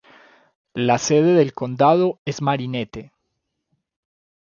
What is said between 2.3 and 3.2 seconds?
Marinette.